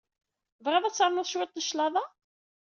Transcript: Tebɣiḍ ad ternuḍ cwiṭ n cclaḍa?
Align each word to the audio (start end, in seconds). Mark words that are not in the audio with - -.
Tebɣiḍ 0.57 0.83
ad 0.85 0.95
ternuḍ 0.95 1.25
cwiṭ 1.29 1.53
n 1.55 1.63
cclaḍa? 1.67 2.05